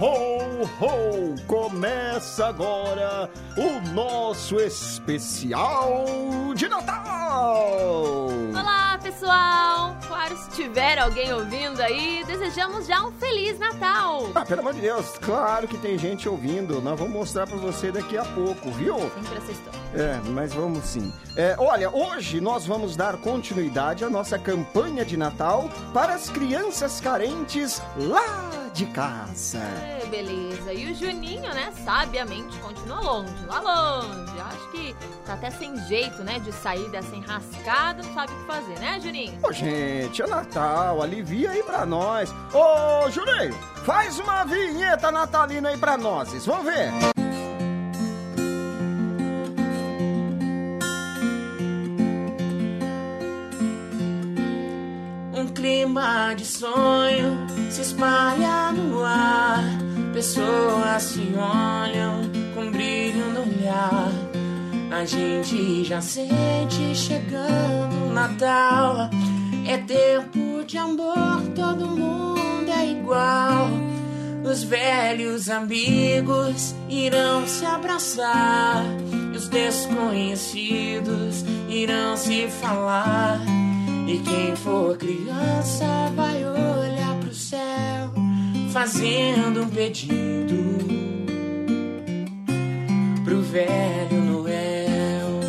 Ho, 0.00 0.64
ho! 0.80 1.34
Começa 1.46 2.46
agora 2.46 3.30
o 3.56 3.88
nosso 3.92 4.56
especial 4.56 6.04
de 6.56 6.68
Natal! 6.68 8.26
Olá, 8.50 8.98
pessoal! 9.00 9.96
Claro, 10.08 10.36
se 10.36 10.50
tiver 10.50 10.98
alguém 10.98 11.32
ouvindo 11.32 11.80
aí, 11.80 12.24
desejamos 12.26 12.88
já 12.88 13.04
um 13.06 13.12
Feliz 13.12 13.56
Natal! 13.56 14.30
Ah, 14.34 14.44
pelo 14.44 14.62
amor 14.62 14.74
de 14.74 14.80
Deus, 14.80 15.16
claro 15.20 15.68
que 15.68 15.78
tem 15.78 15.96
gente 15.96 16.28
ouvindo. 16.28 16.82
Nós 16.82 16.98
vamos 16.98 17.14
mostrar 17.14 17.46
pra 17.46 17.56
você 17.56 17.92
daqui 17.92 18.18
a 18.18 18.24
pouco, 18.24 18.70
viu? 18.72 18.98
Sempre 18.98 19.38
essa 19.38 19.52
história. 19.52 19.80
É, 19.94 20.20
mas 20.30 20.52
vamos 20.52 20.84
sim. 20.86 21.12
É, 21.36 21.54
olha, 21.56 21.88
hoje 21.88 22.40
nós 22.40 22.66
vamos 22.66 22.96
dar 22.96 23.16
continuidade 23.18 24.04
à 24.04 24.10
nossa 24.10 24.40
campanha 24.40 25.04
de 25.04 25.16
Natal 25.16 25.70
para 25.92 26.14
as 26.14 26.28
crianças 26.28 27.00
carentes 27.00 27.80
lá 27.96 28.63
de 28.74 28.86
casa. 28.86 29.58
É, 29.58 30.04
beleza. 30.10 30.72
E 30.72 30.90
o 30.90 30.94
Juninho, 30.94 31.54
né, 31.54 31.72
sabiamente 31.84 32.58
continua 32.58 33.00
longe, 33.00 33.32
lá 33.46 33.60
longe. 33.60 34.34
Acho 34.40 34.70
que 34.72 34.96
tá 35.24 35.34
até 35.34 35.50
sem 35.50 35.76
jeito, 35.86 36.24
né, 36.24 36.40
de 36.40 36.52
sair 36.52 36.90
dessa 36.90 37.14
enrascada, 37.14 38.02
não 38.02 38.12
sabe 38.12 38.32
o 38.32 38.36
que 38.36 38.46
fazer, 38.46 38.78
né, 38.80 39.00
Juninho? 39.00 39.38
Ô, 39.42 39.52
gente, 39.52 40.20
é 40.20 40.26
Natal, 40.26 41.00
alivia 41.00 41.52
aí 41.52 41.62
pra 41.62 41.86
nós. 41.86 42.34
Ô, 42.52 43.08
Juninho, 43.10 43.54
faz 43.84 44.18
uma 44.18 44.44
vinheta 44.44 45.10
natalina 45.12 45.68
aí 45.68 45.78
pra 45.78 45.96
nós, 45.96 46.44
vamos 46.44 46.64
ver. 46.64 46.92
Um 55.32 55.46
clima 55.54 56.34
de 56.34 56.44
sonho 56.44 57.43
se 57.74 57.80
espalha 57.80 58.70
no 58.70 59.04
ar. 59.04 59.64
Pessoas 60.12 61.02
se 61.02 61.34
olham 61.36 62.20
com 62.54 62.70
brilho 62.70 63.30
no 63.30 63.40
olhar. 63.40 64.12
A 64.92 65.04
gente 65.04 65.82
já 65.82 66.00
sente 66.00 66.94
chegando 66.94 68.10
o 68.10 68.12
Natal. 68.12 69.10
É 69.66 69.76
tempo 69.78 70.64
de 70.64 70.78
amor, 70.78 71.42
todo 71.56 71.88
mundo 71.88 72.70
é 72.70 72.92
igual. 72.92 73.68
Os 74.44 74.62
velhos 74.62 75.50
amigos 75.50 76.76
irão 76.88 77.44
se 77.44 77.66
abraçar. 77.66 78.84
E 79.32 79.36
os 79.36 79.48
desconhecidos 79.48 81.44
irão 81.68 82.16
se 82.16 82.46
falar. 82.46 83.40
E 84.06 84.18
quem 84.18 84.54
for 84.54 84.96
criança 84.96 85.86
vai 86.14 86.43
fazendo 88.74 89.62
um 89.62 89.68
pedido 89.68 90.76
pro 93.24 93.40
velho 93.40 94.20
Noel. 94.20 95.40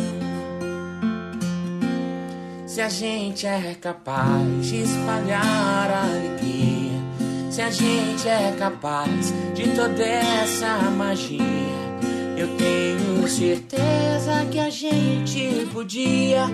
Se 2.68 2.80
a 2.80 2.88
gente 2.88 3.44
é 3.44 3.74
capaz 3.80 4.68
de 4.68 4.82
espalhar 4.82 5.90
a 5.90 6.02
alegria, 6.04 7.02
se 7.50 7.62
a 7.62 7.68
gente 7.68 8.28
é 8.28 8.54
capaz 8.56 9.34
de 9.54 9.74
toda 9.74 10.04
essa 10.04 10.78
magia. 10.96 11.42
Eu 12.36 12.56
tenho 12.56 13.26
certeza 13.26 14.46
que 14.52 14.60
a 14.60 14.70
gente 14.70 15.66
podia 15.72 16.44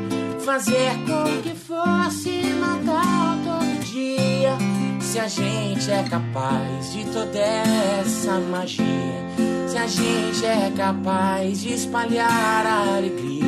fazer 0.43 0.95
com 1.07 1.43
que 1.43 1.55
fosse 1.55 2.41
Natal 2.59 3.37
todo 3.45 3.85
dia. 3.85 4.92
Se 5.13 5.19
a 5.19 5.29
gente 5.29 5.91
é 5.91 6.03
capaz 6.05 6.91
de 6.91 7.05
toda 7.05 7.39
essa 7.39 8.41
magia, 8.41 8.87
se 9.69 9.77
a 9.77 9.87
gente 9.87 10.43
é 10.43 10.73
capaz 10.75 11.61
de 11.61 11.75
espalhar 11.75 12.67
a 12.67 12.97
alegria, 12.97 13.45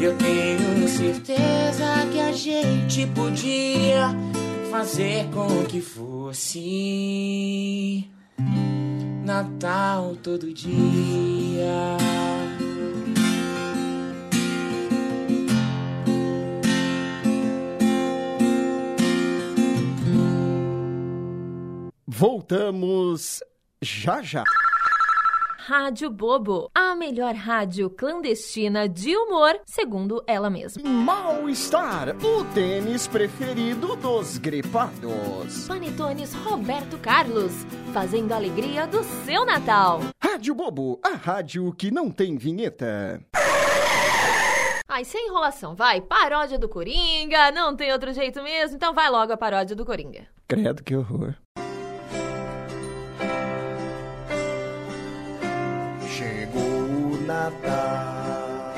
eu 0.00 0.16
tenho 0.16 0.88
certeza 0.88 2.08
que 2.10 2.18
a 2.18 2.32
gente 2.32 3.06
podia 3.06 4.10
fazer 4.68 5.28
com 5.32 5.64
que 5.64 5.80
fosse. 5.80 6.50
Natal 9.24 10.16
todo 10.24 10.52
dia. 10.52 11.96
Voltamos 22.16 23.42
já 23.82 24.22
já. 24.22 24.44
Rádio 25.58 26.08
Bobo, 26.08 26.70
a 26.72 26.94
melhor 26.94 27.34
rádio 27.34 27.90
clandestina 27.90 28.88
de 28.88 29.16
humor, 29.16 29.58
segundo 29.66 30.22
ela 30.24 30.48
mesma. 30.48 30.88
Mal-estar, 30.88 32.10
o 32.24 32.44
tênis 32.54 33.08
preferido 33.08 33.96
dos 33.96 34.38
gripados. 34.38 35.66
Panetones 35.66 36.32
Roberto 36.34 36.96
Carlos, 36.98 37.52
fazendo 37.92 38.30
a 38.30 38.36
alegria 38.36 38.86
do 38.86 39.02
seu 39.26 39.44
Natal. 39.44 39.98
Rádio 40.22 40.54
Bobo, 40.54 41.00
a 41.04 41.16
rádio 41.16 41.72
que 41.72 41.90
não 41.90 42.12
tem 42.12 42.36
vinheta. 42.36 43.20
Ai, 44.88 45.04
sem 45.04 45.26
enrolação, 45.26 45.74
vai. 45.74 46.00
Paródia 46.00 46.60
do 46.60 46.68
Coringa, 46.68 47.50
não 47.50 47.74
tem 47.74 47.92
outro 47.92 48.12
jeito 48.12 48.40
mesmo, 48.40 48.76
então 48.76 48.94
vai 48.94 49.10
logo 49.10 49.32
a 49.32 49.36
paródia 49.36 49.74
do 49.74 49.84
Coringa. 49.84 50.28
Credo 50.46 50.84
que 50.84 50.94
horror. 50.94 51.34
Natal. 57.34 58.74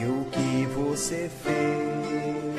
E 0.00 0.04
o 0.04 0.24
que 0.30 0.66
você 0.66 1.28
fez? 1.42 2.54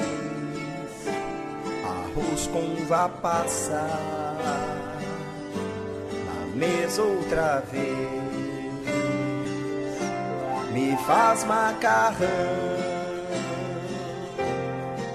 Arroz 1.85 2.47
com 2.47 2.83
uva 2.83 3.07
passa 3.21 3.87
na 6.25 6.45
mesa 6.55 7.01
outra 7.01 7.63
vez. 7.71 8.21
Me 10.73 10.97
faz 11.05 11.43
macarrão, 11.45 12.27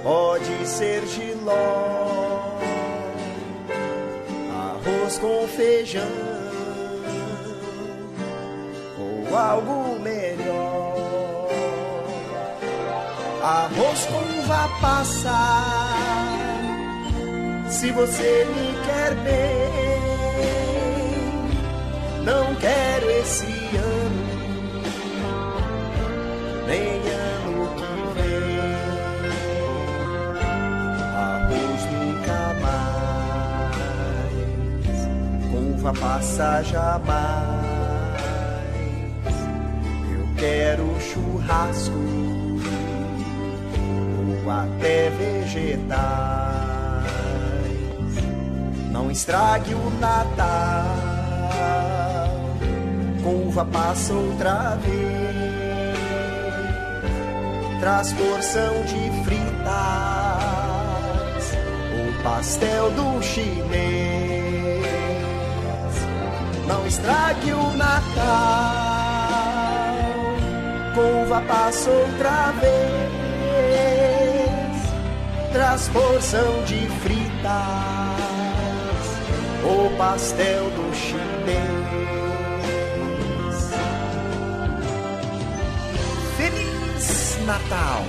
pode 0.03 0.67
ser 0.67 1.07
giló, 1.07 2.59
arroz 4.53 5.19
com 5.19 5.49
feijão 5.49 6.36
algo 9.37 9.99
melhor. 10.01 11.49
Arroz 13.43 14.07
com 14.07 14.19
uva 14.41 14.69
passa, 14.81 15.39
se 17.69 17.93
você 17.93 18.45
me 18.47 18.75
quer 18.85 19.15
bem, 19.17 19.71
não 22.25 22.55
quero 22.57 23.09
esse 23.11 23.47
ano, 23.47 24.27
nem 26.67 26.99
ano 27.13 27.69
que 27.77 27.87
vem. 28.19 28.59
Arroz 31.15 31.83
nunca 31.93 32.41
mais, 34.91 35.01
com 35.53 35.61
uva 35.75 35.93
passa 36.01 36.63
jamais. 36.65 37.56
Quero 40.37 41.01
churrasco 41.01 41.93
ou 44.45 44.51
até 44.51 45.11
vegetais. 45.11 45.97
Não 48.91 49.11
estrague 49.11 49.75
o 49.75 49.91
Natal 49.99 51.17
com 53.27 53.49
uva 53.49 53.65
passa 53.65 54.13
outra 54.15 54.77
vez. 54.77 54.97
Traz 57.81 58.13
porção 58.13 58.85
de 58.85 59.11
fritas 59.25 59.65
ou 61.99 62.23
pastel 62.23 62.91
do 62.93 63.21
chinês. 63.21 64.87
Não 66.69 66.87
estrague 66.87 67.53
o 67.53 67.76
Uva 71.37 71.45
passa 71.49 71.91
outra 71.91 72.51
vez. 72.53 72.73
Traz 75.53 75.89
porção 75.89 76.65
de 76.65 76.89
fritas, 77.03 77.53
o 79.63 79.91
pastel 79.99 80.71
do 80.71 80.95
chinês. 80.95 81.27
Feliz 86.39 87.39
Natal, 87.45 88.03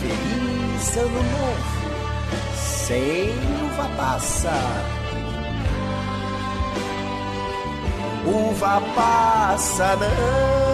feliz 0.00 0.96
Ano 0.96 1.22
Novo, 1.22 1.90
sem 2.56 3.28
uva 3.66 3.88
passa. 3.94 4.58
Uva 8.24 8.80
passa 8.94 9.96
não. 9.96 10.65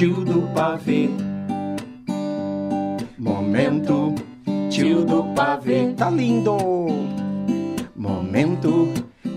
Tio 0.00 0.24
do 0.24 0.40
pavê. 0.54 1.10
Momento 3.18 4.14
tio 4.70 5.04
do 5.04 5.24
pavê. 5.34 5.92
Tá 5.94 6.08
lindo! 6.08 6.56
Momento 7.94 8.88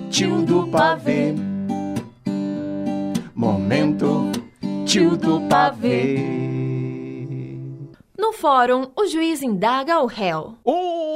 tio 0.10 0.42
do 0.42 0.66
pavê. 0.70 1.36
Momento 3.36 4.32
tio 4.86 5.18
do 5.18 5.42
pavê. 5.50 6.16
No 8.18 8.32
fórum, 8.32 8.90
o 8.96 9.06
juiz 9.06 9.44
indaga 9.44 9.96
ao 9.96 10.06
réu. 10.06 10.56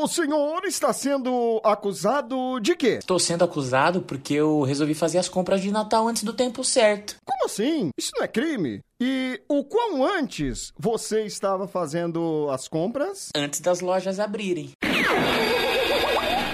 O 0.08 0.10
senhor 0.10 0.64
está 0.64 0.94
sendo 0.94 1.60
acusado 1.66 2.62
de 2.62 2.78
quê? 2.78 3.00
Estou 3.00 3.20
sendo 3.20 3.44
acusado 3.44 4.02
porque 4.02 4.36
eu 4.36 4.62
resolvi 4.62 4.94
fazer 4.94 5.18
as 5.18 5.28
compras 5.28 5.62
de 5.62 5.70
Natal 5.70 6.08
antes 6.08 6.24
do 6.24 6.32
tempo 6.32 6.64
certo. 6.64 7.18
Como 7.26 7.44
assim? 7.44 7.90
Isso 7.98 8.14
não 8.16 8.24
é 8.24 8.28
crime? 8.30 8.80
E 9.02 9.42
o 9.50 9.66
quão 9.66 10.06
antes 10.06 10.72
você 10.80 11.26
estava 11.26 11.68
fazendo 11.68 12.48
as 12.50 12.70
compras? 12.70 13.32
Antes 13.36 13.60
das 13.60 13.82
lojas 13.82 14.18
abrirem. 14.18 14.72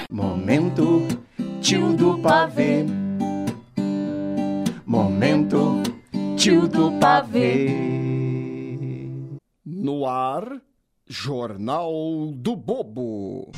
Momento 0.10 1.08
tio 1.62 1.94
do 1.94 2.18
pavê. 2.24 2.84
Momento 4.84 5.84
tio 6.36 6.68
do 6.68 6.92
pavê. 6.94 7.68
No 9.64 10.08
ar, 10.08 10.60
Jornal 11.08 12.32
do 12.34 12.56
Bobo. 12.56 13.52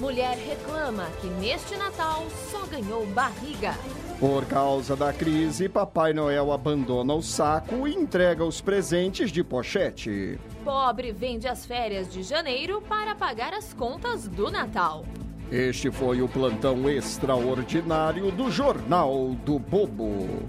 Mulher 0.00 0.36
reclama 0.38 1.06
que 1.20 1.28
neste 1.28 1.76
Natal 1.76 2.26
só 2.50 2.66
ganhou 2.66 3.06
barriga. 3.06 3.74
Por 4.18 4.44
causa 4.46 4.96
da 4.96 5.12
crise, 5.12 5.68
Papai 5.68 6.12
Noel 6.12 6.50
abandona 6.50 7.14
o 7.14 7.22
saco 7.22 7.86
e 7.86 7.94
entrega 7.94 8.44
os 8.44 8.60
presentes 8.60 9.30
de 9.30 9.44
pochete. 9.44 10.36
Pobre 10.64 11.12
vende 11.12 11.46
as 11.46 11.64
férias 11.64 12.12
de 12.12 12.24
janeiro 12.24 12.82
para 12.82 13.14
pagar 13.14 13.54
as 13.54 13.72
contas 13.72 14.26
do 14.26 14.50
Natal. 14.50 15.04
Este 15.50 15.90
foi 15.90 16.22
o 16.22 16.28
plantão 16.28 16.88
extraordinário 16.88 18.30
do 18.30 18.50
Jornal 18.50 19.34
do 19.44 19.58
Bobo. 19.58 20.48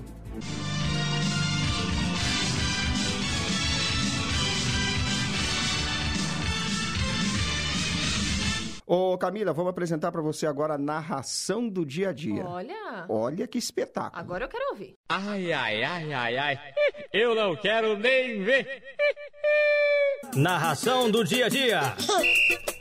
Ô 8.85 9.17
Camila, 9.17 9.53
vamos 9.53 9.69
apresentar 9.69 10.11
para 10.11 10.21
você 10.21 10.45
agora 10.45 10.73
a 10.73 10.77
narração 10.77 11.69
do 11.69 11.85
dia 11.85 12.09
a 12.09 12.13
dia. 12.13 12.43
Olha, 12.45 13.05
Olha 13.07 13.47
que 13.47 13.57
espetáculo. 13.57 14.21
agora 14.21 14.43
eu 14.45 14.49
quero 14.49 14.69
ouvir. 14.71 14.97
Ai, 15.07 15.53
ai, 15.53 15.81
ai, 15.83 16.13
ai, 16.13 16.37
ai. 16.37 16.59
Eu 17.13 17.33
não 17.33 17.55
quero 17.55 17.97
nem 17.97 18.43
ver. 18.43 18.83
Narração 20.35 21.09
do 21.09 21.23
dia 21.23 21.45
a 21.45 21.49
dia. 21.49 21.79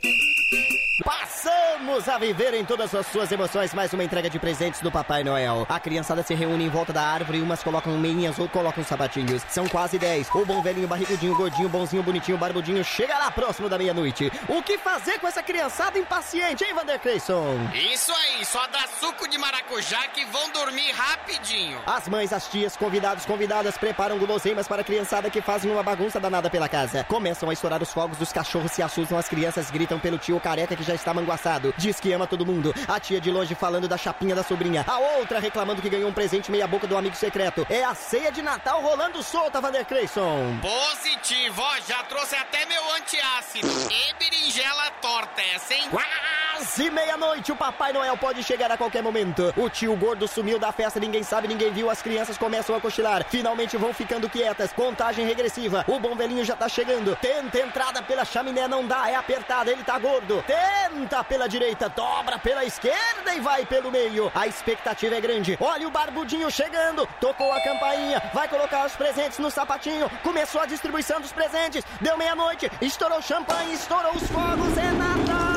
Passamos 1.81 2.09
a 2.11 2.19
viver 2.19 2.53
em 2.53 2.63
todas 2.63 2.95
as 2.95 3.07
suas 3.07 3.33
emoções 3.33 3.73
mais 3.73 3.91
uma 3.95 4.05
entrega 4.05 4.29
de 4.29 4.39
presentes 4.39 4.83
do 4.83 4.93
Papai 4.93 5.25
Noel. 5.25 5.65
A 5.67 5.81
criançada 5.81 6.23
se 6.23 6.35
reúne 6.35 6.65
em 6.65 6.69
volta 6.69 6.93
da 6.93 7.03
árvore, 7.03 7.41
umas 7.41 7.63
colocam 7.63 7.97
meinhas 7.97 8.39
ou 8.39 8.47
colocam 8.51 8.85
sapatinhos. 8.85 9.43
São 9.49 9.67
quase 9.67 9.99
10. 9.99 10.29
O 10.35 10.45
bom 10.45 10.61
velhinho, 10.61 10.87
barrigudinho, 10.87 11.35
gordinho, 11.35 11.71
bonzinho, 11.71 12.03
bonitinho, 12.03 12.37
barbudinho 12.37 12.85
chega 12.85 13.17
lá 13.17 13.31
próximo 13.31 13.67
da 13.67 13.79
meia-noite. 13.79 14.31
O 14.47 14.63
que 14.63 14.77
fazer 14.77 15.19
com 15.21 15.27
essa 15.27 15.43
criançada 15.43 15.99
impaciente, 15.99 16.65
hein, 16.65 16.75
Vander 16.75 17.01
Creyson? 17.01 17.57
Isso 17.75 18.13
aí, 18.13 18.45
só 18.45 18.67
dá 18.67 18.87
suco 19.01 19.27
de 19.27 19.39
maracujá 19.39 20.07
que 20.09 20.27
vão 20.27 20.51
dormir 20.51 20.93
rapidinho. 20.93 21.79
As 21.87 22.07
mães, 22.09 22.31
as 22.31 22.47
tias, 22.47 22.77
convidados, 22.77 23.25
convidadas 23.25 23.79
preparam 23.79 24.19
guloseimas 24.19 24.69
para 24.69 24.83
a 24.83 24.85
criançada 24.85 25.31
que 25.31 25.41
fazem 25.41 25.73
uma 25.73 25.83
bagunça 25.83 26.21
danada 26.21 26.51
pela 26.51 26.69
casa. 26.69 27.05
Começam 27.05 27.49
a 27.49 27.55
estourar 27.55 27.83
os 27.83 27.91
fogos 27.91 28.19
dos 28.19 28.33
cachorros, 28.33 28.73
se 28.73 28.83
assustam, 28.83 29.17
as 29.17 29.31
crianças 29.31 29.71
gritam 29.71 29.99
pelo 29.99 30.19
tio 30.19 30.39
careca 30.39 30.77
que 30.77 30.85
já 30.85 30.95
está 30.95 31.15
manguaçado. 31.15 31.70
Diz 31.77 32.01
que 32.01 32.13
ama 32.13 32.27
todo 32.27 32.47
mundo. 32.47 32.75
A 32.89 32.99
tia 32.99 33.21
de 33.21 33.31
longe 33.31 33.55
falando 33.55 33.89
da 33.89 33.97
chapinha 33.97 34.35
da 34.35 34.43
sobrinha. 34.43 34.85
A 34.87 34.99
outra 34.99 35.39
reclamando 35.39 35.83
que 35.83 35.89
ganhou 35.89 36.09
um 36.09 36.13
presente 36.13 36.51
meia 36.51 36.67
boca 36.67 36.87
do 36.87 36.97
amigo 36.97 37.17
secreto. 37.17 37.67
É 37.69 37.85
a 37.85 37.95
ceia 37.95 38.31
de 38.33 38.43
Natal 38.43 38.81
rolando 38.81 39.23
solta, 39.23 39.61
Vander 39.61 39.85
Creyson. 39.85 40.59
Positivo, 40.61 41.61
ó, 41.63 41.77
já 41.87 42.03
trouxe 42.05 42.37
até 42.37 42.65
meu 42.67 42.83
antiácido. 42.95 43.69
E 43.91 44.15
berinjela 44.15 44.91
torta 45.01 45.41
essa, 45.55 45.75
hein? 45.75 45.89
Quase 45.91 46.91
meia-noite, 46.91 47.53
o 47.53 47.57
Papai 47.57 47.93
Noel 47.93 48.17
pode 48.17 48.43
chegar 48.43 48.71
a 48.71 48.77
qualquer 48.77 49.03
momento. 49.03 49.53
O 49.57 49.69
tio 49.69 49.97
gordo 49.97 50.29
sumiu 50.29 50.59
da 50.59 50.73
festa, 50.73 51.01
ninguém 51.01 51.23
sabe, 51.23 51.49
ninguém 51.49 51.73
viu. 51.73 51.89
As 51.89 52.03
crianças 52.03 52.37
começam 52.37 52.75
a 52.75 52.81
cochilar. 52.81 53.25
Finalmente 53.29 53.77
vão 53.77 53.95
ficando 53.95 54.29
quietas. 54.29 54.73
Contagem 54.73 55.27
regressiva. 55.27 55.85
O 55.89 55.99
bom 55.99 56.15
velhinho 56.15 56.45
já 56.45 56.55
tá 56.55 56.69
chegando. 56.69 57.17
Tenta 57.17 57.59
entrada 57.59 58.03
pela 58.03 58.25
chaminé, 58.25 58.69
não 58.69 58.87
dá, 58.87 59.09
é 59.09 59.15
apertada, 59.15 59.71
ele 59.71 59.83
tá 59.83 59.99
gordo. 59.99 60.45
Tenta 60.47 61.25
pela 61.25 61.49
direita, 61.49 61.60
dobra 61.95 62.39
pela 62.39 62.65
esquerda 62.65 63.35
e 63.35 63.41
vai 63.41 63.67
pelo 63.67 63.91
meio. 63.91 64.31
A 64.35 64.47
expectativa 64.47 65.17
é 65.17 65.21
grande. 65.21 65.59
Olha 65.61 65.87
o 65.87 65.91
barbudinho 65.91 66.51
chegando. 66.51 67.07
Tocou 67.21 67.53
a 67.53 67.61
campainha, 67.61 68.23
vai 68.33 68.49
colocar 68.49 68.87
os 68.87 68.97
presentes 68.97 69.39
no 69.39 69.51
sapatinho. 69.51 70.11
Começou 70.23 70.61
a 70.61 70.67
distribuição 70.67 71.21
dos 71.21 71.33
presentes. 71.33 71.85
Deu 72.01 72.17
meia-noite, 72.17 72.71
estourou 72.81 73.21
champanhe, 73.21 73.75
estourou 73.75 74.13
os 74.15 74.27
fogos. 74.29 74.77
É 74.79 74.91
Natal! 74.91 75.51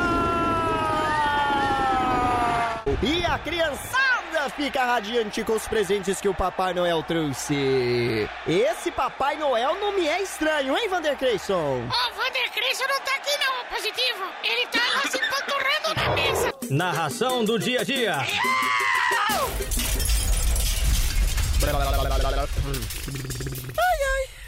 E 3.01 3.25
a 3.25 3.37
criançada 3.39 4.49
fica 4.55 4.83
radiante 4.83 5.43
com 5.43 5.53
os 5.53 5.67
presentes 5.67 6.19
que 6.21 6.27
o 6.29 6.33
Papai 6.33 6.73
Noel 6.73 7.01
trouxe. 7.03 8.29
Esse 8.47 8.91
Papai 8.91 9.35
Noel 9.37 9.75
não 9.79 9.91
me 9.93 10.07
é 10.07 10.21
estranho, 10.21 10.77
hein, 10.77 10.87
Vander 10.89 11.17
Creyson? 11.17 11.81
Ô, 11.83 12.11
Vander 12.13 12.51
Cristo 12.51 12.85
não 12.87 12.99
tá 13.01 13.15
aqui 13.15 13.37
não, 13.39 13.65
positivo. 13.75 14.23
Ele 14.43 14.67
tá 14.67 14.79
lá 14.95 15.01
se. 15.09 15.22
Narração 16.73 17.45
do 17.45 17.59
dia 17.59 17.81
a 17.81 17.83
dia. 17.83 18.17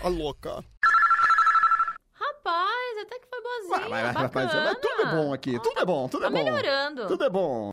A 0.02 0.08
louca. 0.08 0.66
Rapaz, 2.14 2.98
até 3.04 3.20
que 3.20 3.28
foi 3.30 3.42
boazinha, 3.44 3.90
Mas, 3.90 4.32
mas 4.34 4.78
tudo 4.80 5.02
é 5.04 5.06
bom 5.16 5.34
aqui. 5.34 5.60
Tudo 5.62 5.80
é 5.80 5.86
bom, 5.86 6.08
tudo 6.10 6.22
Tá 6.22 6.28
é 6.28 6.30
bom. 6.32 6.44
melhorando. 6.44 7.06
Tudo 7.06 7.24
é 7.26 7.30
bom. 7.30 7.72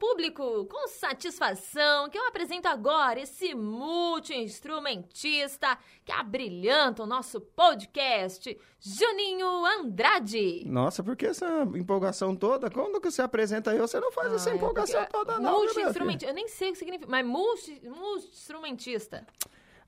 Público, 0.00 0.64
com 0.64 0.88
satisfação 0.88 2.08
que 2.08 2.16
eu 2.16 2.26
apresento 2.26 2.66
agora 2.66 3.20
esse 3.20 3.54
multi-instrumentista 3.54 5.76
que 6.04 6.10
abrilhanta 6.10 7.02
o 7.02 7.06
nosso 7.06 7.38
podcast, 7.40 8.58
Juninho 8.80 9.64
Andrade. 9.66 10.64
Nossa, 10.66 11.02
por 11.04 11.14
que 11.14 11.26
essa 11.26 11.68
empolgação 11.74 12.34
toda? 12.34 12.70
Quando 12.70 12.98
que 12.98 13.10
você 13.10 13.20
apresenta 13.20 13.74
eu, 13.74 13.86
você 13.86 14.00
não 14.00 14.10
faz 14.10 14.32
essa 14.32 14.48
Ah, 14.48 14.52
é 14.54 14.56
empolgação 14.56 15.00
porque- 15.02 15.12
toda, 15.12 15.34
não. 15.38 15.42
né, 15.42 15.50
Multi-instrumentista, 15.50 16.30
eu 16.30 16.34
nem 16.34 16.48
sei 16.48 16.70
o 16.70 16.72
que 16.72 16.78
significa, 16.78 17.10
mas 17.10 17.26
multi- 17.26 17.82
multi-instrumentista. 17.84 19.18
filho? 19.18 19.28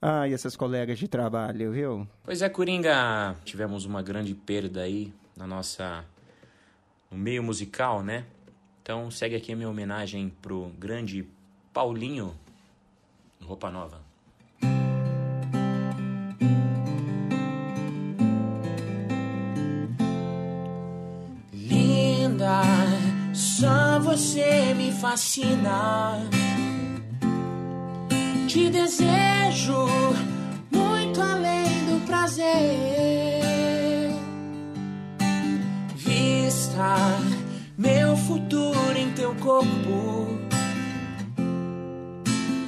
Ai, 0.00 0.34
essas 0.34 0.54
colegas 0.56 0.98
de 0.98 1.08
trabalho, 1.08 1.72
viu? 1.72 2.06
Pois 2.24 2.42
é, 2.42 2.48
Coringa, 2.50 3.34
tivemos 3.44 3.86
uma 3.86 4.02
grande 4.02 4.34
perda 4.34 4.82
aí 4.82 5.10
na 5.34 5.46
nossa. 5.46 6.04
no 7.10 7.16
meio 7.18 7.42
musical, 7.42 8.02
né? 8.02 8.26
Então 8.82 9.08
segue 9.12 9.36
aqui 9.36 9.52
a 9.52 9.56
minha 9.56 9.70
homenagem 9.70 10.32
pro 10.42 10.72
grande 10.76 11.24
Paulinho 11.72 12.34
Roupa 13.40 13.70
Nova. 13.70 14.00
Linda, 21.52 22.62
só 23.32 24.00
você 24.00 24.74
me 24.74 24.90
fascina. 24.90 26.28
Te 28.48 28.68
desejo 28.68 29.86
muito 30.72 31.20
além 31.20 31.64
do 31.86 32.04
prazer. 32.04 32.42
Vista 35.94 36.96
corpo 39.42 40.38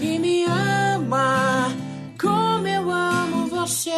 e 0.00 0.18
me 0.18 0.44
ama 0.44 1.72
como 2.20 2.66
eu 2.66 2.90
amo 2.90 3.46
você. 3.46 3.92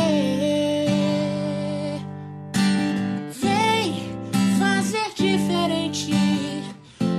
Vem 3.40 4.10
fazer 4.58 5.10
diferente 5.14 6.12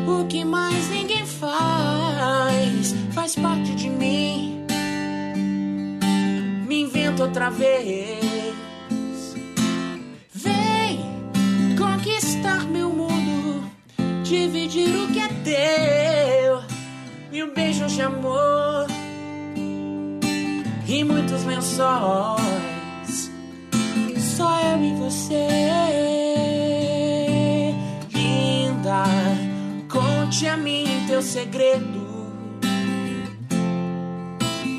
o 0.07 0.25
que 0.27 0.45
mais 0.45 0.89
ninguém 0.89 1.25
faz. 1.25 2.93
Faz 3.13 3.35
parte 3.35 3.73
de 3.73 3.89
mim. 3.89 4.63
Me 6.67 6.81
invento 6.81 7.23
outra 7.23 7.49
vez. 7.49 8.26
De 17.87 18.01
amor 18.01 18.85
e 20.87 21.03
muitos 21.03 21.43
lençóis. 21.45 23.31
Só 24.35 24.59
eu 24.59 24.83
e 24.83 24.93
você, 24.95 25.47
linda. 28.13 29.03
Conte 29.89 30.47
a 30.47 30.57
mim 30.57 30.85
teu 31.07 31.21
segredo 31.21 32.27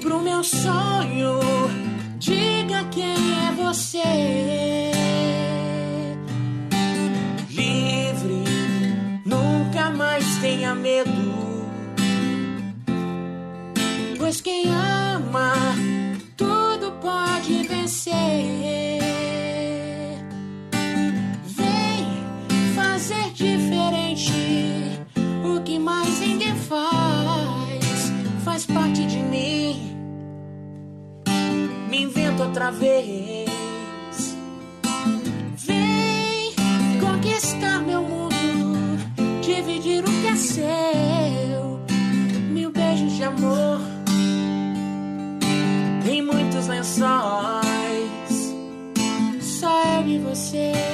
pro 0.02 0.20
meu 0.20 0.44
sonho. 0.44 0.77
Pois 14.28 14.42
quem 14.42 14.64
ama, 14.66 15.54
tudo 16.36 16.92
pode 17.00 17.66
vencer. 17.66 18.12
Vem 21.46 22.74
fazer 22.74 23.32
diferente 23.32 25.00
o 25.42 25.62
que 25.62 25.78
mais 25.78 26.20
ninguém 26.20 26.54
faz. 26.56 28.12
Faz 28.44 28.66
parte 28.66 29.06
de 29.06 29.16
mim. 29.16 29.96
Me 31.88 32.02
invento 32.02 32.42
outra 32.42 32.70
vez. 32.70 34.36
Vem 35.56 36.52
conquistar 37.00 37.80
meu 37.80 38.02
mundo, 38.02 38.98
dividir 39.40 40.04
o 40.04 40.20
que 40.20 40.26
é 40.26 40.36
seu. 40.36 40.97
Eu 50.54 50.87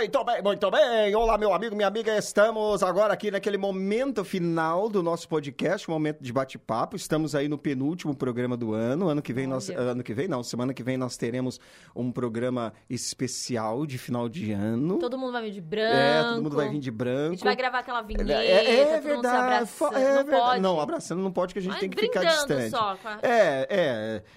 Muito 0.00 0.24
bem, 0.24 0.42
muito 0.42 0.70
bem. 0.70 1.14
Olá, 1.14 1.36
meu 1.36 1.52
amigo, 1.52 1.76
minha 1.76 1.86
amiga. 1.86 2.16
Estamos 2.16 2.82
agora 2.82 3.12
aqui 3.12 3.30
naquele 3.30 3.58
momento 3.58 4.24
final 4.24 4.88
do 4.88 5.02
nosso 5.02 5.28
podcast, 5.28 5.88
momento 5.90 6.22
de 6.22 6.32
bate-papo. 6.32 6.96
Estamos 6.96 7.34
aí 7.34 7.48
no 7.48 7.58
penúltimo 7.58 8.14
programa 8.16 8.56
do 8.56 8.72
ano. 8.72 9.10
Ano 9.10 9.20
que 9.20 9.30
vem 9.34 9.46
nós, 9.46 9.68
ano 9.68 10.02
que 10.02 10.14
vem 10.14 10.26
não, 10.26 10.42
semana 10.42 10.72
que 10.72 10.82
vem 10.82 10.96
nós 10.96 11.18
teremos 11.18 11.60
um 11.94 12.10
programa 12.10 12.72
especial 12.88 13.84
de 13.84 13.98
final 13.98 14.26
de 14.26 14.52
ano. 14.52 14.98
Todo 14.98 15.18
mundo 15.18 15.32
vai 15.32 15.42
vir 15.42 15.50
de 15.52 15.60
branco. 15.60 15.94
É, 15.94 16.22
todo 16.22 16.42
mundo 16.44 16.56
vai 16.56 16.68
vir 16.70 16.78
de 16.80 16.88
A 16.88 16.92
branco. 16.92 17.30
gente 17.34 17.44
vai 17.44 17.56
gravar 17.56 17.78
aquela 17.80 18.00
vinheta, 18.00 18.32
É, 18.32 18.80
é 18.80 19.00
verdade. 19.02 19.68
É 19.96 20.14
não 20.14 20.24
verdade. 20.24 20.60
Não, 20.62 20.80
abraçando 20.80 21.20
não 21.22 21.30
pode, 21.30 21.52
que 21.52 21.58
a 21.58 21.62
gente 21.62 21.78
tem 21.78 21.90
que 21.90 22.00
ficar 22.00 22.24
distante. 22.24 22.70
só 22.70 22.96
a- 23.04 23.18
É, 23.22 23.66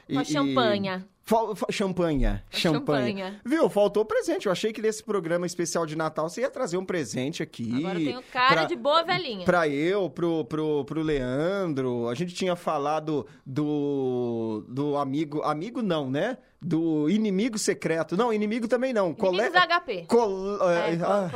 é. 0.09 0.13
Com 0.13 0.19
a 0.19 0.23
champanha. 0.25 1.07
Fal- 1.25 1.55
fa- 1.55 1.67
champanha. 1.71 2.43
Champanha. 2.51 3.07
champanha. 3.07 3.41
Viu? 3.45 3.69
Faltou 3.69 4.03
presente. 4.03 4.45
Eu 4.47 4.51
achei 4.51 4.73
que 4.73 4.81
nesse 4.81 5.01
programa 5.01 5.45
especial 5.45 5.85
de 5.85 5.95
Natal 5.95 6.27
você 6.29 6.41
ia 6.41 6.49
trazer 6.49 6.75
um 6.75 6.83
presente 6.85 7.41
aqui. 7.41 7.71
Agora 7.77 7.97
eu 7.99 8.05
tenho 8.05 8.23
cara 8.23 8.53
pra- 8.53 8.65
de 8.65 8.75
boa 8.75 9.03
velhinha. 9.03 9.45
Pra 9.45 9.65
eu, 9.67 10.09
pro, 10.09 10.43
pro, 10.45 10.83
pro 10.83 11.01
Leandro. 11.01 12.09
A 12.09 12.13
gente 12.15 12.33
tinha 12.35 12.57
falado 12.57 13.25
do, 13.45 14.65
do 14.67 14.97
amigo. 14.97 15.41
Amigo 15.43 15.81
não, 15.81 16.09
né? 16.11 16.37
Do 16.61 17.09
inimigo 17.09 17.57
secreto. 17.57 18.15
Não, 18.17 18.31
inimigo 18.33 18.67
também 18.67 18.93
não. 18.93 19.15
Inimigos 19.17 19.51
da 19.53 19.65
HP. 19.67 20.05
Col- 20.07 20.61
É, 20.69 20.93
é, 20.93 20.99
ah, 21.03 21.29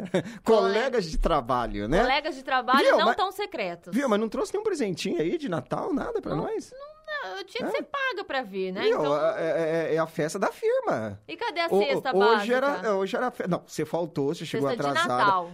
Colegas 0.44 1.10
de 1.10 1.18
trabalho, 1.18 1.88
né? 1.88 2.00
Colegas 2.02 2.34
de 2.34 2.42
trabalho 2.42 2.78
Viu, 2.84 2.98
não 2.98 3.06
mas- 3.06 3.16
tão 3.16 3.32
secretos. 3.32 3.94
Viu, 3.94 4.08
mas 4.08 4.20
não 4.20 4.28
trouxe 4.28 4.52
nenhum 4.52 4.64
presentinho 4.64 5.20
aí 5.20 5.38
de 5.38 5.48
Natal, 5.48 5.92
nada 5.92 6.20
pra 6.20 6.34
nós? 6.34 6.70
Não, 6.72 6.93
eu 7.38 7.44
tinha 7.44 7.68
que 7.68 7.76
ser 7.76 7.82
paga 7.84 8.24
pra 8.24 8.42
vir, 8.42 8.72
né? 8.72 8.82
Viu, 8.82 9.00
Então, 9.00 9.16
é, 9.36 9.88
é- 9.90 9.94
é 9.94 9.98
a 9.98 10.06
festa 10.06 10.38
da 10.38 10.50
firma. 10.52 11.20
e 11.28 11.36
cadê 11.36 11.60
a 11.60 11.66
O- 11.70 11.78
cesta 11.82 12.14
o- 12.14 12.18
hoje 12.18 12.52
básica? 12.52 12.56
era, 12.56 12.94
hoje 12.96 13.16
era. 13.16 13.32
Não, 13.48 13.62
você 13.66 13.84
faltou, 13.84 14.34
você 14.34 14.44
chegou 14.46 14.68
de 14.68 14.74
atrasada. 14.74 15.08
Natal. 15.24 15.50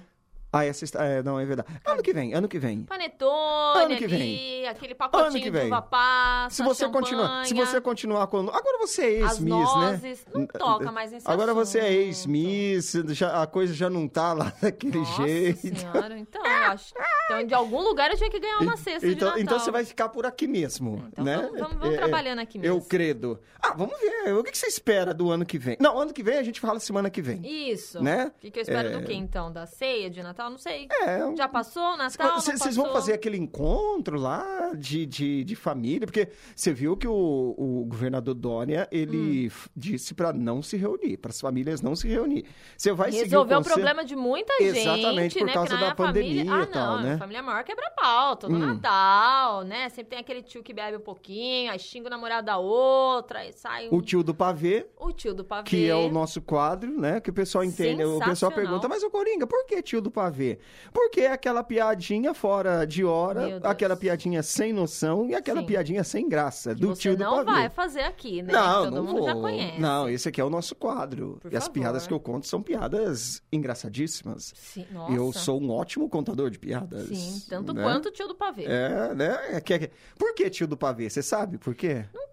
Ah, 0.53 0.65
é 0.65 0.73
sexta... 0.73 0.99
é, 1.05 1.23
não, 1.23 1.39
é 1.39 1.45
verdade. 1.45 1.69
Ano 1.85 2.03
que 2.03 2.13
vem, 2.13 2.35
ano 2.35 2.49
que 2.49 2.59
vem. 2.59 2.83
Panetone 2.83 3.85
Ano 3.85 3.97
que 3.97 4.05
ali, 4.05 4.17
vem. 4.19 4.69
aquele 4.69 4.93
Ano 4.93 4.97
pacotinho 4.99 5.33
que 5.33 5.41
de 5.45 5.51
vem. 5.51 5.67
uva 5.69 5.81
passa, 5.83 6.57
Se 6.57 6.63
você 6.63 6.89
continuar, 6.89 7.45
se 7.47 7.55
você 7.55 7.81
continuar 7.81 8.27
com 8.27 8.39
agora 8.51 8.79
você 8.79 9.03
é 9.03 9.11
ex-miss, 9.21 9.77
né? 9.77 10.17
Não 10.35 10.47
toca 10.47 10.91
mais 10.91 11.13
nesse 11.13 11.31
Agora 11.31 11.55
você 11.55 11.79
é 11.79 11.83
assunto. 11.83 12.01
ex-miss, 12.35 12.95
a 13.33 13.47
coisa 13.47 13.73
já 13.75 13.89
não 13.89 14.09
tá 14.09 14.33
lá 14.33 14.53
daquele 14.61 14.99
Nossa 14.99 15.23
jeito. 15.23 15.61
senhora, 15.79 16.19
então 16.19 16.45
eu 16.45 16.51
acho. 16.51 16.95
Então, 17.27 17.47
de 17.47 17.55
algum 17.55 17.81
lugar 17.83 18.11
eu 18.11 18.17
tinha 18.17 18.31
que 18.31 18.41
ganhar 18.41 18.59
uma 18.59 18.77
cesta 18.77 19.07
de 19.07 19.15
então, 19.15 19.29
Natal. 19.29 19.43
então 19.43 19.59
você 19.59 19.71
vai 19.71 19.85
ficar 19.85 20.09
por 20.09 20.27
aqui 20.27 20.47
mesmo, 20.49 21.05
Então 21.13 21.25
né? 21.25 21.37
vamos- 21.37 21.61
vamos- 21.61 21.77
vamos 21.79 21.97
trabalhando 21.97 22.41
aqui 22.41 22.59
Eu 22.59 22.75
mesmo. 22.75 22.89
credo. 22.89 23.39
Ah, 23.63 23.73
vamos 23.75 23.99
ver. 24.01 24.33
O 24.35 24.43
que 24.43 24.51
que 24.51 24.59
você 24.59 24.67
espera 24.67 25.15
do 25.15 25.31
ano 25.31 25.45
que 25.47 25.59
vem? 25.59 25.77
Não, 25.81 25.97
ano 25.99 26.13
que 26.13 26.23
vem 26.25 26.39
a 26.39 26.43
gente 26.43 26.59
fala 26.61 26.81
semana 26.81 27.09
que 27.09 27.23
vem. 27.23 27.41
Isso. 27.71 28.03
Né? 28.03 28.33
O 28.37 28.41
que, 28.41 28.51
que 28.51 28.59
eu 28.59 28.63
espero 28.63 28.89
É. 28.89 28.93
do 28.93 29.03
quê, 29.07 29.13
então? 29.15 29.53
Da 29.53 29.65
ceia 29.67 30.11
de 30.11 30.23
Natal? 30.23 30.40
Não 30.49 30.57
sei. 30.59 30.87
É, 31.03 31.35
Já 31.37 31.49
passou 31.49 31.97
Natal? 31.97 32.41
Vocês 32.41 32.77
vão 32.77 32.93
fazer 32.93 33.13
aquele 33.15 33.37
encontro 33.37 34.19
lá 34.19 34.73
de, 34.75 35.05
de, 35.05 35.45
de 35.45 35.57
família? 35.57 36.07
Porque 36.07 36.29
você 36.55 36.73
viu 36.73 36.97
que 36.97 37.07
o, 37.09 37.55
o 37.59 37.85
governador 37.87 38.35
Dória, 38.35 38.89
ele 38.91 39.49
Hum. 39.49 39.69
disse 39.77 40.15
para 40.15 40.33
não 40.33 40.63
se 40.63 40.77
reunir, 40.77 41.17
para 41.17 41.31
as 41.31 41.41
famílias 41.41 41.83
não 41.83 41.97
se 41.97 42.07
reunir. 42.09 42.45
Você 42.77 42.93
vai 42.93 43.11
seguir 43.11 43.25
Resolver 43.25 43.55
o 43.55 43.57
conselho- 43.59 43.75
problema 43.75 44.05
de 44.05 44.15
muita 44.17 44.53
Exatamente, 44.61 45.35
gente, 45.35 45.39
por 45.41 45.47
né? 45.47 45.53
causa 45.53 45.71
da 45.73 45.77
minha 45.79 45.95
família... 45.95 46.45
pandemia 46.45 46.45
e 46.45 46.63
ah, 46.63 46.67
tal, 46.67 46.97
não, 46.97 47.03
né? 47.03 47.15
a 47.15 47.19
família 47.19 47.43
maior 47.43 47.65
quebra 47.65 47.91
pau, 47.91 48.37
todo 48.37 48.55
Hum. 48.55 48.59
Natal, 48.59 49.63
né? 49.65 49.89
Sempre 49.89 50.11
tem 50.11 50.19
aquele 50.21 50.43
tio 50.43 50.63
que 50.63 50.73
bebe 50.73 50.97
um 50.97 51.01
pouquinho, 51.01 51.71
aí 51.73 51.79
xinga 51.79 52.07
o 52.07 52.11
namorado 52.11 52.47
da 52.47 52.59
outra, 52.59 53.41
aí 53.41 53.53
sai 53.53 53.89
um... 53.89 53.95
O 53.97 54.03
tio 54.03 54.23
do 54.23 54.35
pavê, 54.35 54.87
o 54.99 55.13
tio 55.13 55.35
do 55.35 55.45
pavê. 55.45 55.65
que 55.69 55.89
é 55.89 55.95
o 55.95 56.09
nosso 56.11 56.41
quadro, 56.41 56.91
né? 56.99 57.21
Que 57.21 57.31
o 57.31 57.33
pessoal 57.33 57.65
entende. 57.65 58.05
O 58.05 58.19
pessoal 58.21 58.53
pergunta, 58.53 58.89
mas 58.89 59.03
o 59.03 59.11
Coringa, 59.11 59.47
por 59.47 59.65
que 59.67 59.83
tio 59.83 60.01
do 60.01 60.11
pavê? 60.11 60.30
Porque 60.93 61.21
é 61.21 61.33
aquela 61.33 61.63
piadinha 61.63 62.33
fora 62.35 62.85
de 62.87 63.05
hora, 63.05 63.61
aquela 63.63 63.97
piadinha 63.97 64.43
sem 64.43 64.73
noção 64.73 65.29
e 65.29 65.35
aquela 65.35 65.61
Sim. 65.61 65.67
piadinha 65.67 66.05
sem 66.05 66.29
graça 66.29 66.75
Que 66.75 66.81
do 66.81 66.89
você 66.89 67.03
tio 67.03 67.17
do 67.17 67.25
não 67.25 67.45
vai 67.45 67.69
fazer 67.69 68.01
aqui, 68.03 68.43
né? 68.43 68.53
Não, 68.53 68.85
todo 68.85 68.95
não 68.97 69.05
mundo 69.05 69.25
já 69.25 69.33
vou. 69.33 69.43
conhece. 69.43 69.81
Não, 69.81 70.09
esse 70.09 70.29
aqui 70.29 70.41
é 70.41 70.45
o 70.45 70.51
nosso 70.51 70.75
quadro. 70.75 71.39
Por 71.41 71.53
e 71.53 71.57
as 71.57 71.65
favor. 71.65 71.75
piadas 71.81 72.07
que 72.07 72.13
eu 72.13 72.21
conto 72.21 72.47
são 72.47 72.63
piadas 72.63 73.43
engraçadíssimas. 73.53 74.53
Sim, 74.57 74.87
nossa. 74.91 75.13
Eu 75.13 75.33
sou 75.33 75.61
um 75.61 75.71
ótimo 75.71 76.09
contador 76.09 76.51
de 76.51 76.59
piadas. 76.59 77.09
Sim, 77.09 77.43
tanto 77.49 77.73
né? 77.73 77.83
quanto 77.83 78.07
o 78.09 78.11
tio 78.13 78.29
do 78.29 78.35
pavê. 78.35 78.65
É, 78.65 79.15
né? 79.15 79.39
É 79.51 79.75
é- 79.75 79.91
Por 80.19 80.35
que 80.35 80.51
tio 80.51 80.67
do 80.67 80.77
pavê? 80.77 81.09
Você 81.09 81.23
sabe 81.23 81.59
por 81.59 81.75
quê? 81.75 82.05
Não 82.13 82.30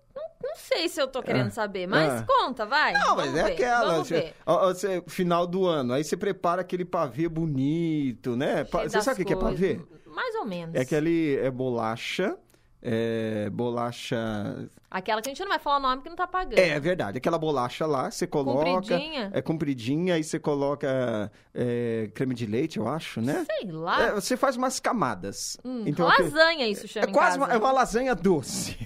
sei 0.57 0.89
se 0.89 1.01
eu 1.01 1.07
tô 1.07 1.21
querendo 1.23 1.51
saber, 1.51 1.87
mas 1.87 2.11
Ah. 2.11 2.25
conta, 2.27 2.65
vai. 2.65 2.91
Não, 2.93 3.15
mas 3.15 3.35
é 3.35 3.43
ver, 3.43 3.51
aquela. 3.53 3.97
Você- 3.99 4.33
você- 4.45 5.03
final 5.07 5.47
do 5.47 5.65
ano, 5.65 5.93
aí 5.93 6.03
você 6.03 6.17
prepara 6.17 6.61
aquele 6.61 6.83
pavê 6.83 7.29
bonito, 7.29 8.35
né? 8.35 8.65
Cheio 8.65 8.89
Você 8.89 9.01
sabe 9.01 9.21
o 9.21 9.25
que 9.25 9.33
é 9.33 9.35
pavê? 9.35 9.79
Mais 10.07 10.35
ou 10.35 10.45
menos. 10.45 10.75
É 10.75 10.81
aquele. 10.81 11.37
É 11.37 11.49
bolacha. 11.51 12.35
É. 12.81 13.49
Bolacha. 13.49 14.69
Aquela 14.89 15.21
que 15.21 15.27
a 15.29 15.31
gente 15.31 15.41
não 15.41 15.49
vai 15.49 15.59
falar 15.59 15.77
o 15.77 15.79
nome 15.81 16.01
que 16.01 16.07
não 16.09 16.15
tá 16.15 16.25
pagando. 16.25 16.57
É, 16.59 16.69
é 16.69 16.79
verdade. 16.79 17.17
Aquela 17.17 17.37
bolacha 17.37 17.85
lá, 17.85 18.09
você 18.09 18.25
coloca. 18.25 18.63
Compridinha? 18.71 19.29
É 19.33 19.41
compridinha, 19.41 20.13
aí 20.15 20.23
você 20.23 20.39
coloca 20.39 21.29
é, 21.53 22.09
creme 22.13 22.33
de 22.33 22.45
leite, 22.45 22.77
eu 22.77 22.87
acho, 22.87 23.19
né? 23.19 23.45
Sei 23.45 23.69
lá. 23.71 24.01
É, 24.01 24.11
você 24.13 24.37
faz 24.37 24.55
umas 24.55 24.79
camadas. 24.79 25.57
Hum, 25.65 25.83
Então, 25.85 26.07
lasanha 26.07 26.67
isso 26.69 26.87
chama 26.87 27.05
É 27.07 27.11
quase 27.11 27.37
uma, 27.37 27.51
é 27.51 27.57
uma 27.57 27.71
lasanha 27.71 28.15
doce. 28.15 28.77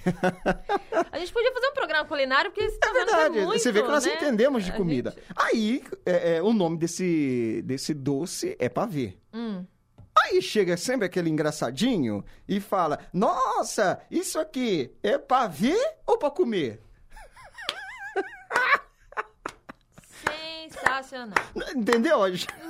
A 1.12 1.18
gente 1.18 1.32
podia 1.32 1.52
fazer 1.52 1.66
um 1.68 1.74
programa 1.74 2.04
culinário, 2.04 2.50
porque 2.50 2.64
isso 2.66 2.78
tá 2.80 2.88
É 2.90 2.92
verdade. 2.92 3.38
é 3.38 3.44
muito, 3.44 3.60
você 3.62 3.70
vê 3.70 3.82
que 3.82 3.88
nós 3.88 4.04
né? 4.04 4.14
entendemos 4.16 4.64
de 4.64 4.72
comida. 4.72 5.10
gente- 5.10 5.22
Aí, 5.36 5.84
é, 6.04 6.36
é, 6.36 6.42
o 6.42 6.52
nome 6.52 6.78
desse, 6.78 7.62
desse 7.64 7.94
doce 7.94 8.56
é 8.58 8.68
pavê. 8.68 9.16
Hum. 9.32 9.64
Aí 10.18 10.42
chega 10.42 10.76
sempre 10.76 11.06
aquele 11.06 11.30
engraçadinho 11.30 12.24
e 12.48 12.60
fala: 12.60 12.98
Nossa, 13.12 14.00
isso 14.10 14.38
aqui 14.38 14.90
é 15.02 15.16
pra 15.18 15.46
ver 15.46 15.78
ou 16.06 16.18
pra 16.18 16.30
comer? 16.30 16.80
Sensacional. 20.70 21.34
Entendeu? 21.74 22.18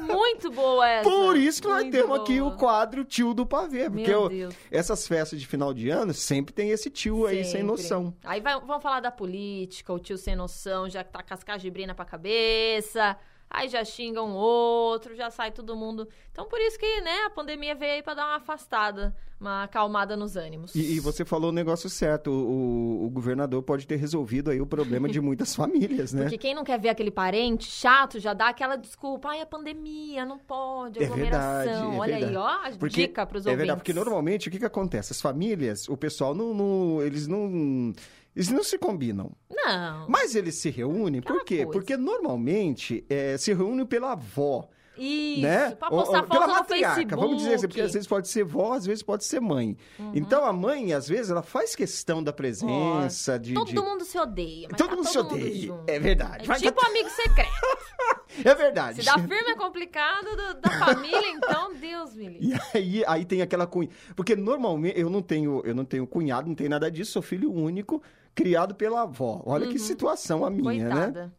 Muito 0.06 0.50
boa 0.50 0.88
essa. 0.88 1.08
Por 1.08 1.36
isso 1.36 1.60
que 1.62 1.68
nós 1.68 1.82
Muito 1.82 1.92
temos 1.96 2.20
aqui 2.20 2.38
boa. 2.40 2.52
o 2.52 2.56
quadro 2.56 3.04
tio 3.04 3.34
do 3.34 3.44
pavê. 3.46 3.88
Porque 3.90 4.10
eu- 4.10 4.30
essas 4.70 5.06
festas 5.06 5.40
de 5.40 5.46
final 5.46 5.72
de 5.74 5.90
ano 5.90 6.12
sempre 6.14 6.52
tem 6.52 6.70
esse 6.70 6.88
tio 6.90 7.26
aí 7.26 7.42
sem 7.44 7.52
Sempre. 7.52 7.66
noção. 7.66 8.14
Aí 8.24 8.40
vai- 8.40 8.58
vamos 8.60 8.82
falar 8.82 9.00
da 9.00 9.10
política, 9.10 9.92
o 9.92 9.98
tio 9.98 10.16
sem 10.16 10.34
noção, 10.36 10.88
já 10.88 11.04
que 11.04 11.10
tá 11.12 11.22
com 11.22 11.34
as 11.34 11.44
cajibrina 11.44 11.94
pra 11.94 12.04
cabeça. 12.04 13.16
Aí 13.52 13.68
já 13.68 13.84
xinga 13.84 14.22
um 14.22 14.32
outro, 14.34 15.14
já 15.14 15.30
sai 15.30 15.50
todo 15.52 15.76
mundo. 15.76 16.08
Então 16.32 16.46
por 16.46 16.58
isso 16.60 16.78
que, 16.78 17.00
né, 17.02 17.24
a 17.26 17.30
pandemia 17.30 17.74
veio 17.74 17.92
aí 17.92 18.02
pra 18.02 18.14
dar 18.14 18.24
uma 18.26 18.36
afastada, 18.36 19.14
uma 19.38 19.64
acalmada 19.64 20.16
nos 20.16 20.36
ânimos. 20.36 20.74
E, 20.74 20.94
e 20.94 21.00
você 21.00 21.24
falou 21.24 21.50
o 21.50 21.52
negócio 21.52 21.90
certo. 21.90 22.30
O, 22.30 23.04
o, 23.06 23.10
governador 23.10 23.62
pode 23.62 23.86
ter 23.86 23.96
resolvido 23.96 24.50
aí 24.50 24.60
o 24.60 24.66
problema 24.66 25.08
de 25.08 25.20
muitas 25.20 25.54
famílias, 25.56 26.12
né? 26.12 26.22
Porque 26.22 26.38
quem 26.38 26.54
não 26.54 26.64
quer 26.64 26.78
ver 26.80 26.88
aquele 26.88 27.10
parente 27.10 27.64
chato 27.70 28.18
já 28.18 28.32
dá 28.32 28.48
aquela 28.48 28.76
desculpa. 28.76 29.28
Ai, 29.28 29.40
a 29.42 29.46
pandemia, 29.46 30.24
não 30.24 30.38
pode, 30.38 31.02
É 31.02 31.04
aglomeração. 31.06 31.62
verdade, 31.64 31.94
é 31.96 31.98
Olha 32.00 32.16
aí, 32.16 32.24
verdade. 32.24 32.36
ó, 32.64 32.66
a 32.68 32.70
Porque- 32.78 33.02
dica 33.06 33.26
pros 33.26 33.44
É 33.44 33.50
ouvintes. 33.50 33.58
verdade, 33.58 33.78
porque 33.80 33.92
normalmente 33.92 34.48
o 34.48 34.50
que, 34.50 34.58
que 34.58 34.64
acontece? 34.64 35.12
As 35.12 35.20
famílias, 35.20 35.88
o 35.88 35.96
pessoal 35.96 36.34
não, 36.34 36.54
não- 36.54 37.02
eles 37.02 37.26
não. 37.26 37.92
Eles 38.34 38.48
não 38.50 38.62
se 38.64 38.78
combinam. 38.78 39.30
Não. 39.50 40.06
Mas 40.08 40.34
eles 40.34 40.54
se 40.56 40.70
reúnem, 40.70 41.20
por 41.20 41.32
Aquela 41.32 41.44
quê? 41.44 41.56
coisa. 41.64 41.70
Porque 41.72 41.96
normalmente 41.96 43.04
é, 43.08 43.36
se 43.36 43.52
reúnem 43.52 43.84
pela 43.86 44.12
avó. 44.12 44.68
Isso, 44.96 45.40
né? 45.40 45.70
pra 45.74 45.88
postar 45.88 46.20
ou 46.20 46.26
pela 46.28 46.40
foto 46.40 46.48
no 46.48 46.54
matriarca, 46.54 46.94
Facebook. 46.96 47.14
Uhum. 47.14 47.20
vamos 47.22 47.36
dizer 47.42 47.54
assim, 47.54 47.66
porque 47.66 47.80
às 47.80 47.92
vezes 47.94 48.06
pode 48.06 48.28
ser 48.28 48.44
vó, 48.44 48.74
às 48.74 48.84
vezes 48.84 49.02
pode 49.02 49.24
ser 49.24 49.40
mãe. 49.40 49.74
Então 50.12 50.44
a 50.44 50.52
mãe, 50.52 50.92
às 50.92 51.08
vezes, 51.08 51.30
ela 51.30 51.42
faz 51.42 51.74
questão 51.74 52.22
da 52.22 52.30
presença, 52.32 53.38
de. 53.38 53.54
Todo 53.54 53.68
de- 53.68 53.74
mundo 53.74 54.04
se 54.04 54.18
odeia, 54.18 54.68
Todo 54.68 54.88
tá 54.90 54.94
mundo 54.96 55.06
se 55.08 55.14
todo 55.14 55.30
mundo 55.30 55.40
odeia. 55.42 55.66
junto. 55.66 55.90
É 55.90 55.98
verdade. 55.98 56.50
É 56.50 56.54
tipo 56.56 56.80
tá- 56.80 56.86
amigo 56.88 57.08
secreto. 57.10 57.50
É 58.46 58.54
verdade. 58.54 59.00
Se 59.00 59.04
dá 59.04 59.18
firme 59.18 59.50
é 59.50 59.54
complicado, 59.54 60.24
do- 60.34 60.60
da 60.62 60.70
família, 60.78 61.28
então, 61.32 61.72
Deus 61.78 62.14
me 62.14 62.28
livre. 62.30 62.48
E 62.74 62.78
aí, 62.78 63.04
aí 63.06 63.24
tem 63.26 63.42
aquela 63.42 63.66
cunha. 63.66 63.90
Porque 64.16 64.34
normalmente 64.34 64.98
eu 64.98 65.10
não 65.10 65.20
tenho, 65.20 65.60
eu 65.66 65.74
não 65.74 65.84
tenho 65.84 66.06
cunhado, 66.06 66.48
não 66.48 66.54
tenho 66.54 66.70
nada 66.70 66.90
disso, 66.90 67.12
sou 67.12 67.20
filho 67.20 67.52
único, 67.52 68.02
criado 68.34 68.74
pela 68.74 69.02
avó. 69.02 69.42
Olha 69.44 69.66
que 69.68 69.78
situação 69.78 70.44
a 70.44 70.50
minha, 70.50 70.84
né? 70.88 70.94
Uhum. 70.94 71.00
Coitada. 71.12 71.32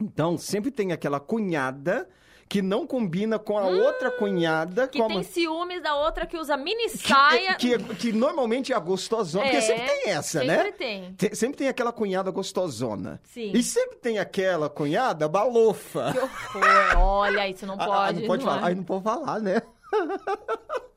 Então, 0.00 0.36
sempre 0.38 0.70
tem 0.70 0.92
aquela 0.92 1.20
cunhada 1.20 2.08
que 2.46 2.60
não 2.60 2.86
combina 2.86 3.38
com 3.38 3.56
a 3.56 3.64
outra 3.64 4.10
cunhada. 4.10 4.84
Hum, 4.84 4.88
Que 4.88 5.00
a 5.02 5.06
tem 5.06 5.16
ma- 5.18 5.22
ciúmes 5.22 5.82
da 5.82 5.96
outra 5.96 6.26
que 6.26 6.36
usa 6.36 6.56
mini 6.58 6.90
que, 6.90 6.98
saia. 6.98 7.54
que, 7.54 7.78
que 7.94 8.12
normalmente 8.12 8.70
é 8.72 8.76
a 8.76 8.78
gostosona, 8.78 9.44
porque 9.44 9.56
É, 9.56 9.60
sempre 9.62 9.86
tem 9.86 10.10
essa, 10.10 10.40
sempre 10.40 10.56
né? 10.56 10.72
tem. 10.72 11.14
Tem- 11.14 11.34
sempre 11.34 11.56
tem 11.56 11.68
aquela 11.68 11.90
cunhada 11.92 12.30
gostosona. 12.30 13.18
Sim. 13.24 13.50
E 13.54 13.62
sempre 13.62 13.96
tem 13.96 14.18
aquela 14.18 14.68
cunhada 14.68 15.26
balofa. 15.26 16.12
Que 16.12 16.18
horror. 16.18 16.98
Olha, 16.98 17.48
isso 17.48 17.64
não 17.66 17.74
Ah, 17.80 17.86
pode. 17.86 18.18
ah, 18.18 18.20
não 18.20 18.26
pode 18.26 18.44
não 18.44 18.52
falar. 18.52 18.62
é? 18.62 18.68
Aí 18.68 18.74
não 18.74 18.84
pode 18.84 19.04
falar, 19.04 19.40
né? 19.40 19.62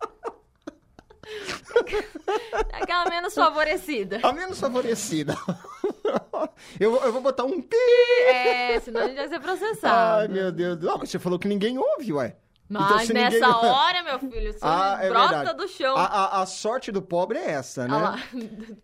Aquela 2.73 3.09
menos 3.09 3.33
favorecida. 3.33 4.19
A 4.23 4.31
menos 4.33 4.59
favorecida. 4.59 5.35
eu, 6.79 6.91
vou- 6.91 7.03
eu 7.03 7.11
vou 7.11 7.21
botar 7.21 7.43
um 7.45 7.61
pi. 7.61 7.75
É, 8.27 8.79
senão 8.79 9.01
a 9.01 9.07
gente 9.07 9.17
vai 9.17 9.27
ser 9.27 9.39
processado. 9.39 10.21
Ai, 10.21 10.27
meu 10.27 10.51
Deus. 10.51 10.83
Ah, 10.85 10.97
mas 10.99 11.09
você 11.09 11.19
falou 11.19 11.37
que 11.39 11.47
ninguém 11.47 11.77
ouve, 11.77 12.13
ué. 12.13 12.35
Mas 12.69 13.09
Então, 13.09 13.21
nessa 13.21 13.47
ninguém- 13.47 13.69
hora, 13.71 14.03
meu 14.03 14.19
filho, 14.19 14.49
isso 14.49 14.59
Ah, 14.61 14.97
é 15.01 15.07
brota 15.09 15.35
verdade. 15.35 15.57
do 15.57 15.67
chão. 15.69 15.95
A, 15.95 16.03
a- 16.05 16.41
a 16.41 16.45
sorte 16.45 16.91
do 16.91 17.01
pobre 17.01 17.37
é 17.39 17.51
essa, 17.51 17.87
né? 17.87 17.93
Olha 17.95 18.03
lá. 18.03 18.19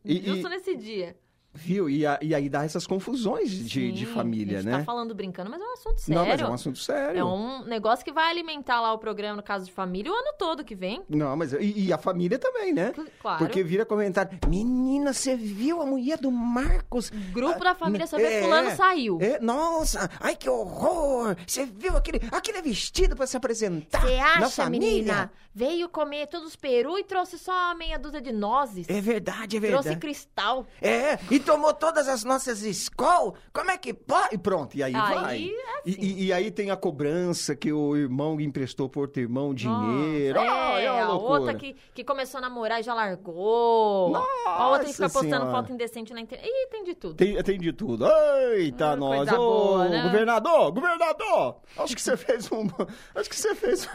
E- 0.05 0.21
Justo 0.25 0.47
e- 0.47 0.49
nesse 0.49 0.75
dia. 0.77 1.17
Viu? 1.55 1.87
E, 1.89 2.05
a- 2.05 2.17
e 2.21 2.33
aí 2.33 2.49
dá 2.49 2.63
essas 2.65 2.87
confusões 2.87 3.51
de, 3.51 3.91
de 3.91 4.05
Sim, 4.07 4.11
família, 4.13 4.57
a 4.57 4.61
gente 4.61 4.71
né? 4.71 4.79
tá 4.79 4.83
falando 4.83 5.13
brincando, 5.13 5.51
mas 5.51 5.61
é 5.61 5.63
um 5.63 5.73
assunto 5.73 6.01
sério. 6.01 6.19
Não, 6.21 6.27
mas 6.27 6.41
é 6.41 6.47
um 6.47 6.53
assunto 6.53 6.79
sério. 6.79 7.19
É 7.19 7.23
um 7.23 7.63
negócio 7.65 8.03
que 8.03 8.11
vai 8.11 8.29
alimentar 8.31 8.81
lá 8.81 8.91
o 8.91 8.97
programa 8.97 9.35
no 9.37 9.43
caso 9.43 9.65
de 9.65 9.71
família 9.71 10.11
o 10.11 10.15
ano 10.15 10.33
todo 10.39 10.63
que 10.63 10.73
vem. 10.73 11.03
Não, 11.07 11.35
mas 11.37 11.53
e, 11.53 11.85
e 11.87 11.93
a 11.93 11.97
família 11.99 12.39
também, 12.39 12.73
né? 12.73 12.91
Claro. 13.21 13.37
Porque 13.37 13.61
vira 13.63 13.85
comentário. 13.85 14.37
Menina, 14.47 15.13
você 15.13 15.35
viu 15.35 15.79
a 15.81 15.85
mulher 15.85 16.17
do 16.17 16.31
Marcos? 16.31 17.11
Grupo 17.31 17.63
da 17.63 17.75
família 17.75 18.07
vê 18.07 18.21
É, 18.23 18.41
fulano 18.41 18.75
saiu. 18.75 19.19
É, 19.21 19.39
nossa, 19.39 20.09
ai 20.19 20.35
que 20.35 20.49
horror! 20.49 21.35
Você 21.45 21.65
viu 21.65 21.95
aquele, 21.95 22.19
aquele 22.31 22.61
vestido 22.63 23.15
pra 23.15 23.27
se 23.27 23.37
apresentar 23.37 24.01
Você 24.01 24.15
acha, 24.15 24.49
família? 24.63 24.89
menina? 24.91 25.31
Veio 25.55 25.87
comer 25.87 26.25
todos 26.27 26.47
os 26.47 26.55
peru 26.55 26.97
e 26.97 27.03
trouxe 27.03 27.37
só 27.37 27.75
meia 27.75 27.99
dúzia 27.99 28.19
de 28.19 28.31
nozes. 28.31 28.89
É 28.89 28.99
verdade, 28.99 29.57
é 29.57 29.59
trouxe 29.59 29.89
verdade. 29.89 29.97
cristal. 29.99 30.65
É, 30.81 31.19
e 31.29 31.39
tomou 31.43 31.73
todas 31.73 32.07
as 32.07 32.23
nossas 32.23 32.61
escolas. 32.63 33.33
Como 33.53 33.69
é 33.69 33.77
que 33.77 33.93
pode? 33.93 34.33
E 34.35 34.37
pronto, 34.37 34.75
e 34.75 34.83
aí, 34.83 34.93
Aí 34.95 35.13
vai. 35.15 35.35
é 35.35 35.39
E- 35.39 35.49
assim. 35.51 36.01
E, 36.01 36.25
e 36.25 36.33
aí 36.33 36.49
tem 36.51 36.71
a 36.71 36.77
cobrança 36.77 37.55
que 37.55 37.71
o 37.71 37.95
irmão 37.95 38.39
emprestou 38.39 38.87
pro 38.89 39.01
outro 39.01 39.21
irmão 39.21 39.53
dinheiro. 39.53 40.39
Nossa, 40.39 40.51
Ai, 40.51 40.85
é, 40.85 40.91
uma 40.91 41.01
a 41.01 41.07
loucura. 41.09 41.39
outra 41.41 41.53
que, 41.55 41.75
que 41.93 42.03
começou 42.03 42.37
a 42.37 42.41
namorar 42.41 42.79
e 42.79 42.83
já 42.83 42.93
largou. 42.93 44.15
a 44.15 44.69
outra 44.69 44.85
que 44.85 44.91
fica 44.93 45.03
Nossa 45.03 45.13
postando 45.19 45.43
Senhora. 45.43 45.51
foto 45.51 45.71
indecente 45.73 46.13
na 46.13 46.21
internet. 46.21 46.47
Ih, 46.49 46.67
tem 46.69 46.83
de 46.83 46.95
tudo. 46.95 47.15
Tem, 47.15 47.43
tem 47.43 47.59
de 47.59 47.73
tudo. 47.73 48.05
Eita, 48.53 48.91
Ah, 48.91 48.95
nós. 48.95 49.31
Ô, 49.31 49.35
boa, 49.35 49.89
né? 49.89 50.03
governador, 50.03 50.71
governador. 50.71 51.57
Acho 51.77 51.95
que 51.95 52.01
você 52.01 52.15
fez 52.17 52.49
um... 52.51 52.67
Acho 53.15 53.29
que 53.29 53.35
você 53.35 53.53
fez 53.55 53.85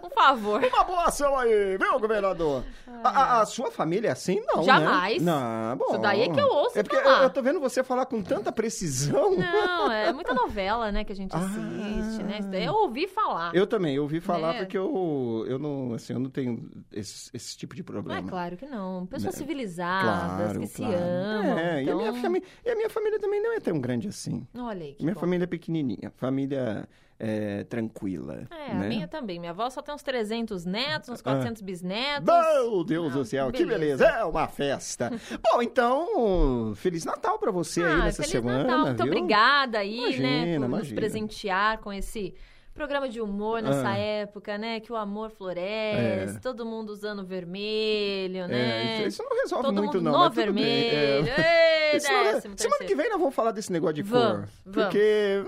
Por 0.00 0.10
favor. 0.14 0.62
uma 0.64 0.84
boa 0.84 1.04
ação 1.04 1.36
aí, 1.38 1.76
viu, 1.76 1.98
governador? 2.00 2.64
A, 3.04 3.08
a- 3.08 3.40
a 3.42 3.46
sua 3.46 3.70
família 3.70 4.08
é 4.08 4.12
assim? 4.12 4.42
Não, 4.46 4.62
Jamais. 4.62 5.22
Né? 5.22 5.32
Não, 5.32 5.76
bom. 5.76 5.86
Isso 5.90 5.98
daí 5.98 6.22
é 6.22 6.28
que 6.28 6.40
eu 6.40 6.46
É 6.74 6.82
porque 6.82 6.96
eu, 6.96 7.02
falar. 7.02 7.22
eu 7.24 7.30
tô 7.30 7.42
vendo 7.42 7.60
você 7.60 7.82
falar 7.84 8.06
com 8.06 8.22
tanta 8.22 8.50
precisão. 8.52 9.36
Não, 9.36 9.90
é 9.92 10.12
muita 10.14 10.34
novela, 10.34 10.90
né, 10.92 11.04
que 11.04 11.12
a 11.12 11.16
gente 11.16 11.34
assiste, 11.34 12.22
né? 12.24 12.38
Isso 12.40 12.48
daí 12.48 12.64
eu 12.64 12.74
ouvi 12.74 13.06
falar. 13.08 13.48
Ah. 13.48 13.52
Eu 13.54 13.66
também, 13.66 13.96
eu 13.96 14.02
ouvi 14.02 14.20
falar 14.20 14.54
É. 14.54 14.58
porque 14.58 14.76
eu, 14.78 15.44
eu 15.48 15.58
não, 15.58 15.94
assim, 15.94 16.12
eu 16.12 16.18
não 16.18 16.30
tenho 16.30 16.70
esse, 16.92 17.30
esse 17.34 17.56
tipo 17.56 17.74
de 17.74 17.82
Não 17.82 17.86
problema. 17.86 18.26
é 18.26 18.30
claro 18.30 18.56
que 18.56 18.66
não. 18.66 19.06
Pessoas 19.06 19.34
Né? 19.34 19.38
civilizadas, 19.38 20.36
Claro, 20.44 20.60
que 20.60 20.66
se 20.66 20.76
claro. 20.76 20.96
amam. 20.96 21.58
É, 21.58 21.82
e, 21.84 21.90
a 21.90 21.94
minha 21.94 22.08
então, 22.10 22.22
família, 22.22 22.46
e 22.64 22.70
a 22.70 22.74
minha 22.76 22.90
família 22.90 23.18
também 23.18 23.42
não 23.42 23.52
é 23.52 23.60
tão 23.60 23.80
grande 23.80 24.08
assim. 24.08 24.46
Olha 24.56 24.84
aí, 24.84 24.96
minha 25.00 25.14
bom. 25.14 25.20
família 25.20 25.44
é 25.44 25.46
pequenininha, 25.46 26.12
família 26.16 26.88
é, 27.24 27.62
tranquila. 27.64 28.48
É, 28.50 28.74
né? 28.74 28.84
a 28.84 28.88
minha 28.88 29.06
também. 29.06 29.38
Minha 29.38 29.52
avó 29.52 29.70
só 29.70 29.80
tem 29.80 29.94
uns 29.94 30.02
300 30.02 30.64
netos, 30.64 31.08
uns 31.08 31.22
400 31.22 31.62
bisnetos. 31.62 32.24
Meu 32.24 32.82
Deus 32.82 33.12
Ah, 33.12 33.16
do 33.18 33.24
céu, 33.24 33.52
que 33.52 33.64
beleza. 33.64 34.04
beleza, 34.04 34.06
é 34.20 34.24
uma 34.24 34.48
festa. 34.48 35.08
Bom, 35.52 35.62
então, 35.62 36.72
Feliz 36.74 37.04
Natal 37.04 37.38
pra 37.38 37.52
você 37.52 37.82
aí 37.82 37.92
Ah, 37.92 37.96
nessa 37.98 38.16
Feliz 38.22 38.30
semana, 38.32 38.64
Natal. 38.64 38.86
Muito 38.86 39.02
viu? 39.04 39.12
obrigada 39.12 39.78
aí, 39.78 40.00
né, 40.00 40.06
Imagina, 40.08 40.60
por 40.60 40.60
nos 40.60 40.78
imagina. 40.78 41.00
presentear 41.00 41.78
com 41.78 41.92
esse 41.92 42.34
programa 42.74 43.08
de 43.08 43.20
humor 43.20 43.60
nessa 43.62 43.90
Ah. 43.90 43.96
época, 43.98 44.56
né? 44.58 44.80
Que 44.80 44.90
o 44.92 44.96
amor 44.96 45.30
floresce, 45.30 46.36
É. 46.36 46.40
todo 46.40 46.64
mundo 46.66 46.90
usando 46.90 47.22
vermelho, 47.24 48.48
né? 48.48 49.02
É, 49.02 49.06
isso, 49.06 49.22
não 49.22 49.36
resolve 49.36 49.64
Todo 49.64 49.74
muito 49.74 49.98
mundo 49.98 50.10
não, 50.10 50.24
no 50.24 50.30
bem. 50.30 50.44
vermelho. 50.44 51.28
É. 51.28 51.92
Ei, 51.92 51.98
é- 51.98 52.32
décimo 52.32 52.54
Semana 52.56 52.84
que 52.86 52.94
vem 52.94 53.10
nós 53.10 53.18
vamos 53.18 53.34
falar 53.34 53.52
desse 53.52 53.70
negócio 53.70 53.96
de 53.96 54.02
Vamos, 54.02 54.24
cor. 54.24 54.48
vamos. 54.64 54.84
Porque 54.88 55.44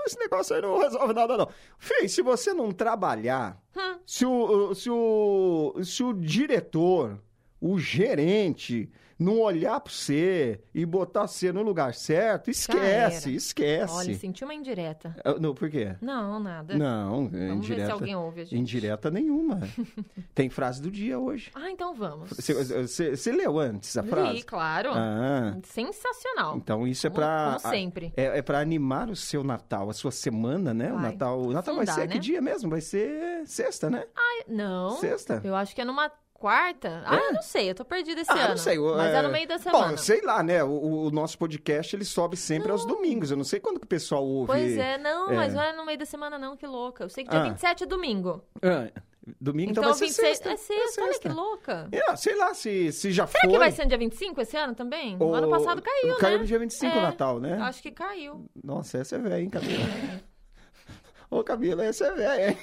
hum, 0.00 0.04
esse 0.06 0.18
negócio 0.18 0.56
aí 0.56 0.62
não 0.62 0.78
resolve 0.78 1.12
nada, 1.14 1.36
não. 1.36 1.48
Fê, 1.78 2.08
se 2.08 2.22
você 2.22 2.52
não 2.52 2.72
trabalhar, 2.72 3.60
Hum. 3.76 3.98
se, 4.04 4.26
o, 4.26 4.74
se, 4.74 4.90
o, 4.90 5.74
se 5.84 6.02
o 6.02 6.12
diretor, 6.12 7.18
o 7.60 7.78
gerente, 7.78 8.90
não 9.20 9.38
olhar 9.40 9.78
pra 9.78 9.92
você 9.92 10.60
e 10.74 10.84
botar 10.86 11.26
você 11.28 11.52
no 11.52 11.62
lugar 11.62 11.92
certo, 11.94 12.50
esquece, 12.50 13.34
esquece. 13.34 13.92
Olha, 13.94 14.14
senti 14.14 14.42
uma 14.42 14.54
indireta. 14.54 15.14
Ah, 15.24 15.34
Não, 15.38 15.54
por 15.54 15.68
quê? 15.70 15.94
Não, 16.00 16.40
nada. 16.40 16.76
Não, 16.76 17.28
Vamos 17.28 17.30
ver 17.32 17.38
se 17.48 17.52
indireta, 17.54 17.92
alguém 17.92 18.16
ouve 18.16 18.40
a 18.40 18.44
gente. 18.44 18.58
indireta 18.58 19.10
nenhuma. 19.10 19.60
Tem 20.34 20.48
frase 20.48 20.80
do 20.80 20.90
dia 20.90 21.18
hoje. 21.18 21.50
Ah, 21.54 21.70
então 21.70 21.94
vamos. 21.94 22.30
Você, 22.30 22.54
você- 22.54 23.14
você 23.16 23.30
leu 23.32 23.58
antes 23.58 23.96
a 23.96 24.02
frase? 24.02 24.32
Li, 24.32 24.42
claro. 24.42 24.90
Ah, 24.94 25.56
Sensacional. 25.64 26.56
então 26.56 26.86
isso 26.86 27.06
é 27.06 27.10
Como- 27.10 27.20
pra... 27.20 27.58
como 27.60 27.74
sempre. 27.74 28.12
É, 28.16 28.38
é 28.38 28.42
para 28.42 28.58
animar 28.60 29.10
o 29.10 29.16
seu 29.16 29.44
Natal, 29.44 29.90
a 29.90 29.92
sua 29.92 30.10
semana, 30.10 30.72
né? 30.72 30.90
O 30.92 30.94
Vai. 30.96 31.12
Natal, 31.12 31.40
o 31.40 31.52
Natal 31.52 31.76
vai 31.76 31.86
ser 31.86 32.08
que 32.08 32.14
né? 32.14 32.20
dia 32.20 32.40
mesmo? 32.40 32.70
Vai 32.70 32.80
ser 32.80 33.46
sexta, 33.46 33.90
né? 33.90 34.04
Não. 34.48 34.96
Sexta? 34.98 35.40
Eu 35.44 35.54
acho 35.54 35.74
que 35.74 35.80
é 35.80 35.84
numa 35.84 36.10
quarta. 36.40 37.02
Ah, 37.04 37.16
eu 37.16 37.32
não 37.34 37.42
sei, 37.42 37.70
eu 37.70 37.74
tô 37.74 37.84
perdida 37.84 38.22
esse 38.22 38.30
Ah, 38.32 38.34
ano. 38.34 38.48
não 38.50 38.56
sei. 38.56 38.78
Mas 38.78 39.14
é... 39.14 39.22
no 39.22 39.28
meio 39.28 39.46
da 39.46 39.58
semana. 39.58 39.88
Bom, 39.90 39.96
sei 39.96 40.22
lá, 40.22 40.42
né? 40.42 40.64
O, 40.64 41.04
o 41.06 41.10
nosso 41.10 41.36
podcast, 41.38 41.94
ele 41.94 42.04
sobe 42.04 42.36
sempre 42.36 42.72
aos 42.72 42.84
domingos. 42.86 43.30
Eu 43.30 43.36
não 43.36 43.44
sei 43.44 43.60
quando 43.60 43.78
que 43.78 43.84
o 43.84 43.88
pessoal 43.88 44.24
ouve... 44.26 44.46
Pois 44.46 44.76
é, 44.76 44.96
não, 44.98 45.30
é. 45.30 45.36
mas 45.36 45.54
não 45.54 45.62
é 45.62 45.72
no 45.74 45.84
meio 45.84 45.98
da 45.98 46.06
semana 46.06 46.38
não, 46.38 46.56
que 46.56 46.66
louca. 46.66 47.04
Eu 47.04 47.08
sei 47.10 47.22
que 47.24 47.30
dia 47.30 47.40
Ah. 47.40 47.44
27 47.50 47.84
é 47.84 47.86
domingo. 47.86 48.42
Ah, 48.62 48.90
domingo, 49.40 49.70
então, 49.72 49.82
Então, 49.84 49.92
vai 49.92 49.94
ser 49.94 50.06
26 50.06 50.38
sexta. 50.38 50.50
é 50.52 50.56
sexta, 50.56 51.02
olha 51.02 51.18
que 51.20 51.28
louca. 51.28 51.88
É, 51.92 52.16
sei 52.16 52.34
lá 52.36 52.54
se, 52.54 52.90
se 52.92 53.12
já 53.12 53.26
Será 53.26 53.40
foi. 53.42 53.50
que 53.50 53.58
vai 53.58 53.70
ser 53.70 53.82
no 53.82 53.88
dia 53.90 53.98
25 53.98 54.40
esse 54.40 54.56
ano 54.56 54.74
também? 54.74 55.16
O 55.20 55.34
ano 55.34 55.48
passado 55.50 55.82
caiu, 55.82 56.08
né? 56.14 56.16
Caiu 56.18 56.38
no 56.38 56.44
dia 56.46 56.58
25 56.58 56.96
o 56.96 56.98
É, 56.98 57.02
Natal, 57.02 57.38
né? 57.38 57.58
Acho 57.60 57.82
que 57.82 57.90
caiu. 57.90 58.46
Nossa, 58.64 58.96
essa 58.98 59.16
é 59.16 59.18
velha, 59.18 59.40
hein, 59.42 59.50
Camila? 59.50 59.84
Ô, 61.30 61.44
Camila, 61.44 61.84
essa 61.84 62.06
é 62.06 62.12
velha, 62.12 62.50
hein? 62.50 62.58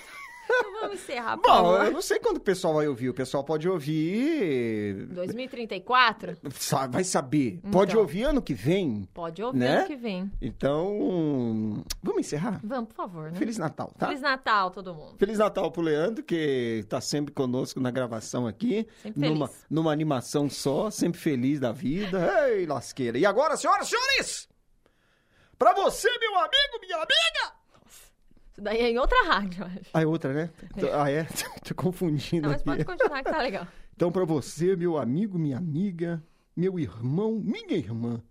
Então 0.50 0.72
vamos 0.82 0.96
encerrar, 1.02 1.38
por 1.38 1.44
Bom, 1.44 1.54
favor. 1.54 1.86
eu 1.86 1.92
não 1.92 2.02
sei 2.02 2.20
quando 2.20 2.38
o 2.38 2.42
pessoal 2.42 2.76
vai 2.76 2.88
ouvir. 2.88 3.10
O 3.10 3.14
pessoal 3.14 3.44
pode 3.44 3.68
ouvir. 3.68 5.06
2034? 5.08 6.38
Sa- 6.52 6.88
Vai 6.88 7.04
saber. 7.04 7.60
Pode 7.72 7.92
Então. 7.92 8.02
ouvir 8.02 8.24
ano 8.24 8.42
que 8.42 8.54
vem. 8.54 9.08
Pode 9.14 9.44
ouvir 9.44 9.58
Né? 9.60 9.78
ano 9.80 9.88
que 9.88 9.96
vem. 9.96 10.32
Então. 10.42 11.84
Vamos 12.02 12.20
encerrar? 12.22 12.60
Vamos, 12.64 12.88
por 12.90 12.96
favor, 12.96 13.32
né? 13.32 13.38
Feliz 13.38 13.58
Natal, 13.58 13.92
tá? 13.98 14.08
Feliz 14.08 14.22
Natal, 14.22 14.72
todo 14.72 14.94
mundo. 14.94 15.16
Feliz 15.18 15.38
Natal 15.38 15.72
pro 15.72 15.82
Leandro, 15.82 16.24
que 16.24 16.86
tá 16.88 17.02
sempre 17.02 17.34
conosco 17.34 17.80
na 17.80 17.92
gravação 17.92 18.48
aqui. 18.48 18.88
Sempre 19.02 19.20
feliz. 19.22 19.34
numa, 19.38 19.50
numa 19.70 19.92
animação 19.92 20.50
só, 20.50 20.90
sempre 20.90 21.20
feliz 21.20 21.60
da 21.60 21.72
vida. 21.72 22.48
Ei, 22.50 22.66
lasqueira. 22.66 23.18
E 23.18 23.26
agora, 23.26 23.58
senhoras 23.58 23.88
e 23.88 23.90
senhores! 23.90 24.50
Pra 25.58 25.74
você, 25.74 26.08
meu 26.20 26.36
amigo, 26.38 26.80
minha 26.82 26.96
amiga! 26.98 27.57
Isso 28.58 28.64
daí 28.64 28.80
é 28.80 28.90
em 28.90 28.98
outra 28.98 29.24
rádio, 29.26 29.62
eu 29.62 29.68
acho. 29.68 29.90
Ah, 29.94 30.02
é 30.02 30.06
outra, 30.08 30.34
né? 30.34 30.50
Ah, 30.92 31.12
é? 31.12 31.26
Tô 31.64 31.76
confundindo 31.76 32.50
Não, 32.50 32.50
mas 32.50 32.62
aqui. 32.62 32.66
pode 32.66 32.86
continuar 32.86 33.24
que 33.24 33.32
tá 33.32 33.42
legal. 33.42 33.68
Então, 33.98 34.12
para 34.12 34.26
você, 34.26 34.76
meu 34.76 34.96
amigo, 34.96 35.40
minha 35.40 35.58
amiga, 35.58 36.24
meu 36.56 36.78
irmão, 36.78 37.42
minha 37.44 37.76
irmã, 37.76 38.22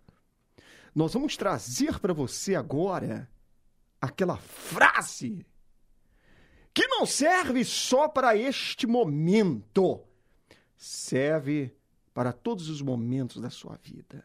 nós 0.95 1.13
vamos 1.13 1.37
trazer 1.37 1.99
para 1.99 2.13
você 2.15 2.55
agora 2.55 3.29
aquela 4.01 4.37
frase 4.37 5.45
que 6.73 6.87
não 6.87 7.05
serve 7.05 7.65
só 7.65 8.07
para 8.07 8.37
este 8.37 8.87
momento, 8.87 10.05
serve 10.77 11.77
para 12.15 12.33
todos 12.33 12.69
os 12.69 12.81
momentos 12.81 13.43
da 13.43 13.51
sua 13.51 13.77
vida. 13.83 14.25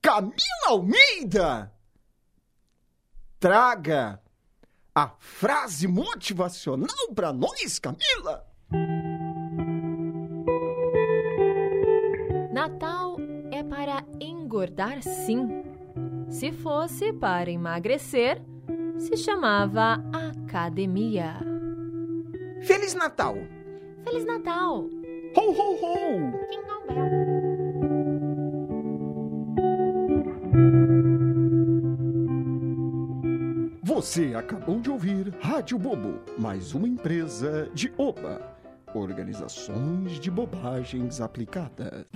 Camila 0.00 0.68
Almeida! 0.68 1.70
Traga 3.38 4.22
a 4.94 5.08
frase 5.18 5.86
motivacional 5.86 7.12
para 7.14 7.32
nós, 7.32 7.78
Camila! 7.78 8.46
Natal 12.52 13.16
é 13.50 13.62
para 13.62 14.04
engordar, 14.20 15.02
sim. 15.02 15.64
Se 16.28 16.52
fosse 16.52 17.12
para 17.12 17.50
emagrecer, 17.50 18.42
se 18.98 19.16
chamava 19.16 20.02
academia. 20.12 21.40
Feliz 22.62 22.94
Natal! 22.94 23.36
Feliz 24.04 24.24
Natal! 24.24 24.88
Ho, 25.36 25.50
ho, 25.52 25.74
ho! 25.74 26.69
Você 34.00 34.32
acabou 34.34 34.80
de 34.80 34.88
ouvir 34.88 35.30
Rádio 35.42 35.78
Bobo, 35.78 36.22
mais 36.38 36.72
uma 36.72 36.88
empresa 36.88 37.68
de 37.74 37.92
OBA 37.98 38.40
Organizações 38.94 40.18
de 40.18 40.30
Bobagens 40.30 41.20
Aplicadas. 41.20 42.06